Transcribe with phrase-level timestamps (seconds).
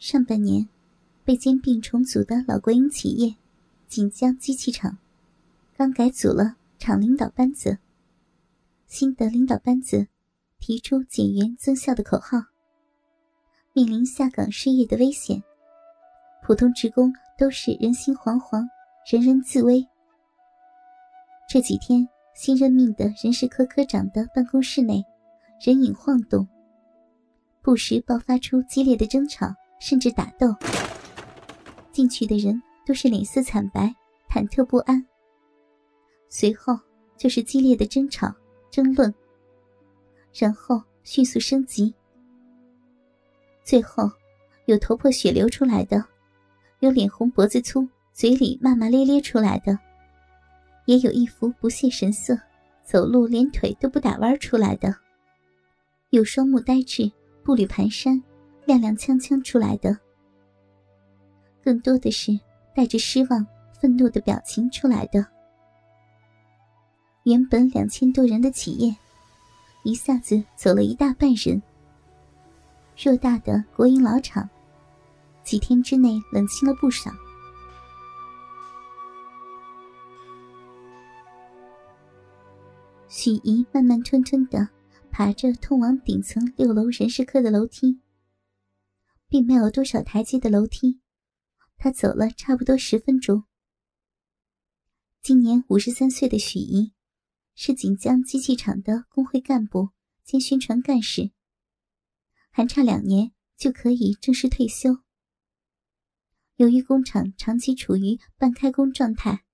[0.00, 0.66] 上半年，
[1.24, 3.34] 被兼并重组的老国营企业
[3.86, 4.96] 锦江机器厂，
[5.76, 7.76] 刚改组了厂领导班子。
[8.86, 10.08] 新的领导班子
[10.58, 12.38] 提出减员增效的口号，
[13.74, 15.42] 面临下岗失业的危险，
[16.42, 18.66] 普通职工都是人心惶惶，
[19.12, 19.86] 人人自危。
[21.46, 25.04] 这几天新任命的人事科科长的办公室内，
[25.60, 26.48] 人影晃动，
[27.60, 29.54] 不时爆发出激烈的争吵。
[29.80, 30.54] 甚至打斗，
[31.90, 33.92] 进去的人都是脸色惨白、
[34.28, 35.04] 忐忑不安。
[36.28, 36.78] 随后
[37.16, 38.32] 就是激烈的争吵、
[38.70, 39.12] 争论，
[40.32, 41.92] 然后迅速升级。
[43.64, 44.08] 最后，
[44.66, 46.04] 有头破血流出来的，
[46.78, 49.76] 有脸红脖子粗、嘴里骂骂咧咧出来的，
[50.86, 52.38] 也有一副不屑神色、
[52.84, 54.94] 走路连腿都不打弯出来的，
[56.10, 57.10] 有双目呆滞、
[57.42, 58.22] 步履蹒跚。
[58.66, 59.98] 踉踉跄跄出来的，
[61.64, 62.38] 更多的是
[62.74, 63.44] 带着失望、
[63.80, 65.26] 愤怒的表情出来的。
[67.24, 68.94] 原本两千多人的企业，
[69.82, 71.60] 一下子走了一大半人。
[72.96, 74.48] 偌大的国营老厂，
[75.42, 77.10] 几天之内冷清了不少。
[83.08, 84.68] 许怡慢慢吞吞的
[85.10, 87.98] 爬着通往顶层六楼人事科的楼梯。
[89.30, 91.00] 并没有多少台阶的楼梯，
[91.76, 93.44] 他走了差不多十分钟。
[95.22, 96.92] 今年五十三岁的许怡，
[97.54, 99.90] 是锦江机器厂的工会干部
[100.24, 101.30] 兼宣传干事，
[102.50, 104.98] 还差两年就可以正式退休。
[106.56, 109.44] 由于工厂长期处于半开工状态，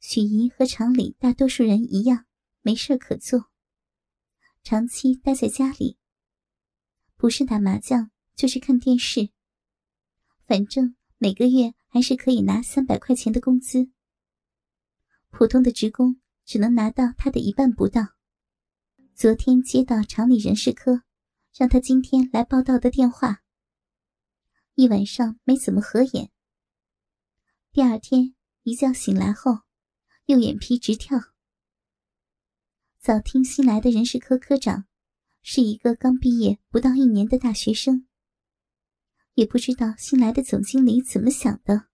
[0.00, 2.26] 许怡和厂里大多数人一样，
[2.60, 3.52] 没事可做，
[4.64, 5.96] 长期待在家里，
[7.16, 8.10] 不是打麻将。
[8.42, 9.30] 就是看电视，
[10.48, 13.88] 反正每个月还是可以拿三百块钱的工资。
[15.30, 18.02] 普通的职工只能拿到他的一半不到。
[19.14, 21.02] 昨天接到厂里人事科，
[21.56, 23.44] 让他今天来报道的电话，
[24.74, 26.32] 一晚上没怎么合眼。
[27.70, 29.60] 第二天一觉醒来后，
[30.24, 31.16] 右眼皮直跳。
[32.98, 34.86] 早听新来的人事科科长，
[35.44, 38.08] 是一个刚毕业不到一年的大学生。
[39.34, 41.88] 也不知道新来的总经理怎么想的，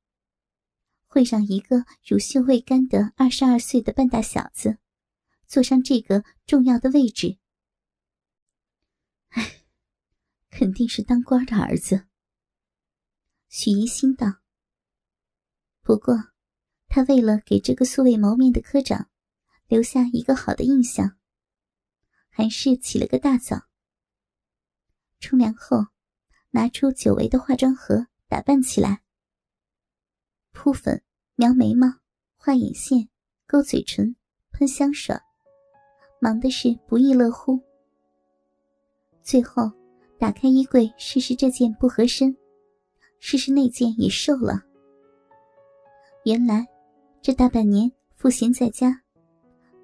[1.07, 4.79] 会让一个乳臭未干的二十二岁的半大小子
[5.47, 7.39] 坐上这个重要的位置。
[9.29, 9.63] 哎，
[10.51, 12.07] 肯定是当官的儿子。
[13.49, 14.41] 许怡心道。
[15.83, 16.33] 不过，
[16.89, 19.09] 他为了给这个素未谋面的科长
[19.69, 21.17] 留下一个好的印象，
[22.29, 23.69] 还是起了个大早。
[25.21, 25.87] 冲凉后。
[26.59, 29.01] 拿出久违的化妆盒，打扮起来。
[30.51, 31.01] 铺粉、
[31.37, 31.87] 描眉毛、
[32.37, 33.09] 画眼线、
[33.47, 34.17] 勾嘴唇、
[34.51, 35.15] 喷香水，
[36.21, 37.61] 忙的是不亦乐乎。
[39.23, 39.71] 最后，
[40.19, 42.37] 打开衣柜试试这件不合身，
[43.21, 44.61] 试试那件也瘦了。
[46.25, 46.67] 原来，
[47.23, 49.01] 这大半年赋闲在家，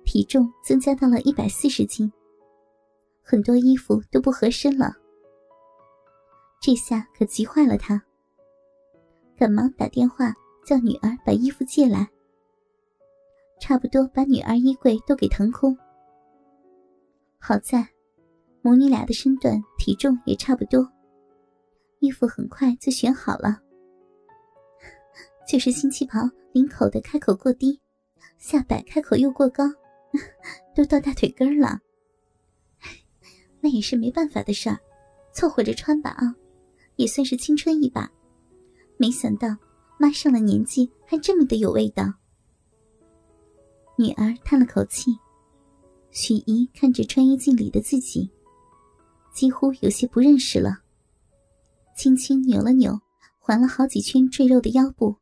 [0.05, 2.13] 体重增加到了一百四十斤，
[3.23, 4.93] 很多衣服都不合身了。
[6.65, 8.03] 这下可急坏了他，
[9.37, 10.33] 赶忙打电话
[10.65, 12.09] 叫女儿把衣服借来，
[13.61, 15.77] 差不多把女儿衣柜都给腾空。
[17.39, 17.87] 好在
[18.63, 20.91] 母女俩的身段、体重也差不多，
[21.99, 23.61] 衣服很快就选好了。
[25.47, 26.21] 就是新旗袍
[26.53, 27.79] 领口的开口过低，
[28.39, 29.65] 下摆开口又过高，
[30.75, 31.79] 都到大腿根了。
[33.61, 34.81] 那也是没办法的事儿，
[35.35, 36.35] 凑合着穿吧啊。
[36.97, 38.11] 也算是青春一把，
[38.97, 39.49] 没想到
[39.99, 42.05] 妈上了年纪还这么的有味道。
[43.97, 45.11] 女儿叹了口气，
[46.11, 48.31] 许怡看着穿衣镜里的自己，
[49.33, 50.81] 几乎有些不认识了。
[51.97, 53.01] 轻轻扭了扭
[53.39, 55.17] 环了好几圈赘肉的腰部，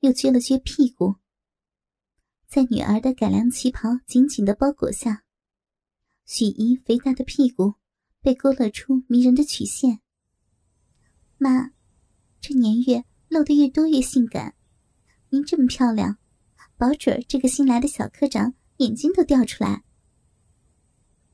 [0.00, 1.14] 又撅了撅屁股。
[2.46, 5.22] 在女儿的改良旗袍紧紧的包裹下，
[6.26, 7.74] 许怡肥大的屁股
[8.20, 10.00] 被勾勒出迷人的曲线。
[11.38, 11.70] 妈，
[12.40, 14.54] 这年月露的越多越性感。
[15.30, 16.18] 您这么漂亮，
[16.76, 19.84] 保准这个新来的小科长眼睛都掉出来。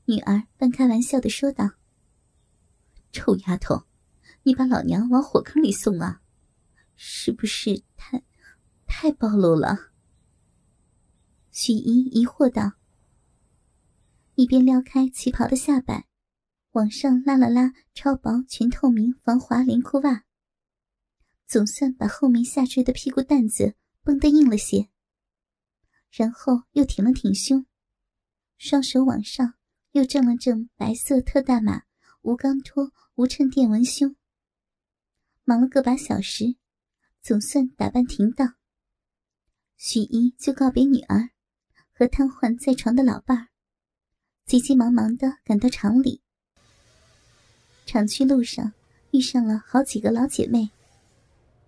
[0.05, 1.71] 女儿半开玩笑的说道
[3.11, 3.85] ：“臭丫头，
[4.43, 6.21] 你把老娘往火坑里送啊？
[6.95, 8.23] 是不是太，
[8.85, 9.91] 太暴露了？”
[11.51, 12.73] 许姨疑惑道，
[14.35, 16.05] 一边撩开旗袍的下摆，
[16.75, 20.25] 往上拉了拉超薄全透明防滑连裤袜，
[21.45, 24.89] 总算把后面下坠的屁股蛋子绷得硬了些。
[26.11, 27.65] 然后又挺了挺胸，
[28.57, 29.53] 双手往上
[29.93, 31.83] 又正了正白色特大码
[32.23, 34.13] 无钢托无衬垫文胸。
[35.45, 36.57] 忙了个把小时，
[37.21, 38.55] 总算打扮停当。
[39.77, 41.29] 许一就告别女儿
[41.93, 43.47] 和瘫痪在床的老伴儿，
[44.45, 46.24] 急急忙忙的赶到厂里。
[47.85, 48.73] 厂区路上
[49.11, 50.71] 遇上了好几个老姐妹，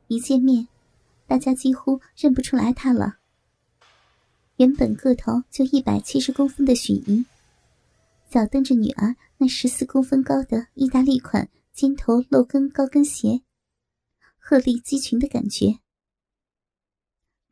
[0.08, 0.68] 一见面，
[1.28, 3.20] 大家几乎认不出来她了。
[4.56, 7.24] 原本个头就一百七十公分的许姨，
[8.30, 13.44] 脚蹬着女儿那十四公分高的意大利款尖头露跟高跟鞋，
[14.40, 15.80] 鹤立鸡群的感觉。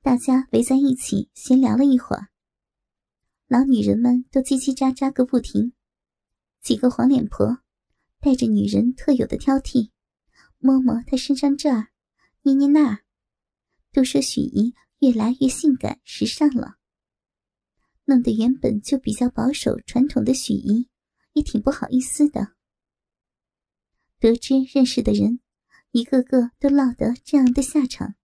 [0.01, 2.29] 大家围在一起闲聊了一会儿，
[3.47, 5.73] 老女人们都叽叽喳喳个不停，
[6.61, 7.59] 几个黄脸婆
[8.25, 9.91] 带着女人特有的挑剔，
[10.57, 11.89] 摸摸她身上这儿，
[12.41, 13.03] 捏捏那儿，
[13.91, 16.77] 都说许姨越来越性感时尚了。
[18.05, 20.89] 弄得原本就比较保守传统的许姨
[21.33, 22.55] 也挺不好意思的。
[24.17, 25.39] 得知认识的人
[25.91, 28.15] 一个个都落得这样的下场，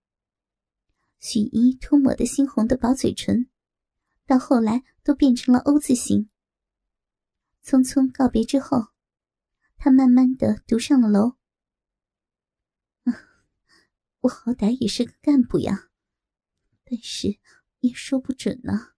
[1.19, 3.47] 许姨涂抹的猩红的薄嘴唇，
[4.25, 6.27] 到后来都变成了 O 字形。
[7.63, 8.88] 匆匆告别之后，
[9.83, 11.38] 他慢慢的读上了楼。
[14.19, 15.89] 我好歹也是个干部呀，
[16.83, 17.39] 但是
[17.80, 18.94] 也说不准呢。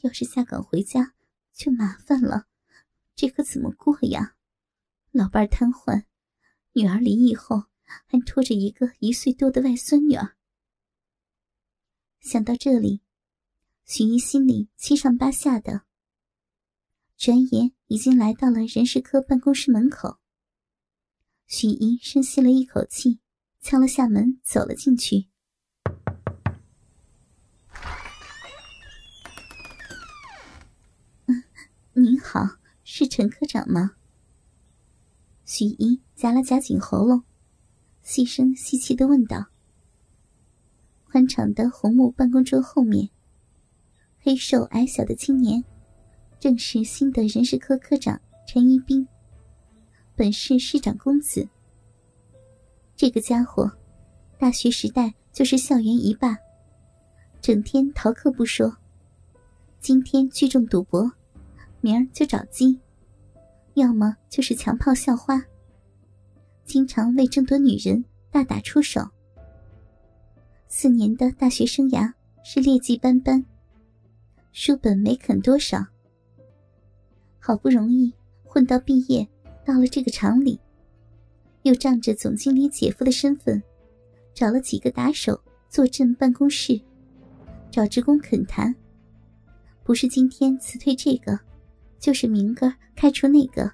[0.00, 1.14] 要是下岗回家，
[1.52, 2.48] 就麻烦了，
[3.14, 4.34] 这可怎么过呀？
[5.12, 6.06] 老伴瘫痪，
[6.72, 10.36] 女儿离异后还拖着一个一岁多的外孙女儿。
[12.18, 13.02] 想到这里，
[13.84, 15.84] 许一心里七上八下的。
[17.22, 20.18] 转眼已经来到了人事科办公室门口。
[21.46, 23.20] 许姨深吸了一口气，
[23.60, 25.28] 敲了下门，走了进去。
[31.92, 33.92] 您好，是陈科长吗？
[35.44, 37.22] 许姨夹了夹紧喉咙，
[38.02, 39.46] 细声细气的问道。
[41.04, 43.10] 宽敞的红木办公桌后面，
[44.18, 45.62] 黑瘦矮小的青年，
[46.42, 49.06] 正是新的人事科科长陈一斌，
[50.16, 51.48] 本是市长公子。
[52.96, 53.70] 这个家伙，
[54.40, 56.36] 大学时代就是校园一霸，
[57.40, 58.76] 整天逃课不说，
[59.78, 61.08] 今天聚众赌博。
[61.80, 62.76] 明儿就找鸡，
[63.74, 65.40] 要么就是强炮校花。
[66.64, 69.08] 经常为争夺女人大打出手。
[70.66, 72.12] 四年的大学生涯
[72.42, 73.46] 是劣迹斑斑，
[74.50, 75.86] 书本没啃多少。
[77.44, 79.26] 好不容易混到毕业，
[79.64, 80.60] 到了这个厂里，
[81.62, 83.60] 又仗着总经理姐夫的身份，
[84.32, 86.80] 找了几个打手坐镇办公室，
[87.68, 88.72] 找职工恳谈。
[89.82, 91.38] 不是今天辞退这个。
[91.98, 93.70] 就是明个开除那个，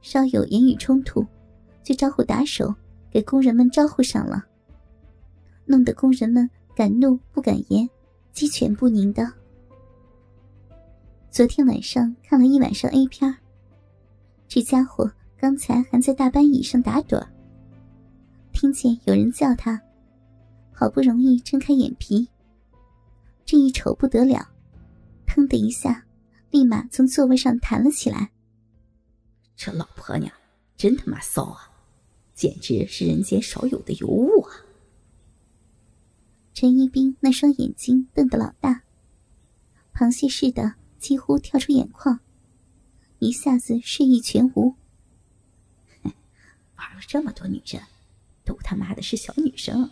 [0.00, 1.24] 稍有言语冲突，
[1.84, 2.74] 就招呼打手
[3.12, 4.44] 给工人们招呼上了，
[5.64, 7.88] 弄得工人们敢怒不敢言，
[8.32, 9.32] 鸡犬不宁的。
[11.32, 13.34] 昨天晚上看了一晚上 A 片
[14.46, 17.26] 这家伙刚才还在大班椅上打盹
[18.52, 19.80] 听见有人叫他，
[20.70, 22.28] 好不容易睁开眼皮，
[23.46, 24.46] 这一瞅不得了，
[25.26, 26.04] 腾的一下。
[26.50, 28.30] 立马从座位上弹了起来。
[29.56, 30.30] 这老婆娘
[30.76, 31.72] 真他妈骚啊，
[32.34, 34.52] 简直是人间少有的尤物啊！
[36.52, 38.82] 陈一冰那双眼睛瞪得老大，
[39.94, 42.20] 螃蟹似的几乎跳出眼眶，
[43.18, 44.76] 一下子睡意全无。
[46.78, 47.82] 玩了这么多女人，
[48.44, 49.90] 都他妈的是小女生，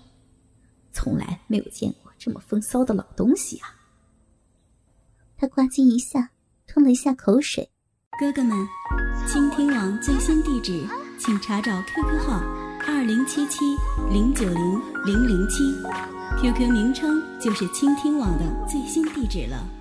[0.93, 3.76] 从来没有见过这么风骚的老东西啊！
[5.37, 6.31] 他呱唧一下。
[6.73, 7.69] 吞了一下口水，
[8.21, 8.57] 哥哥们，
[9.26, 10.87] 倾听网最新地址，
[11.19, 12.38] 请查找 QQ 号
[12.87, 13.75] 二零七七
[14.09, 15.64] 零九零零零七
[16.40, 19.80] ，QQ 名称就是倾听网的最新地址了。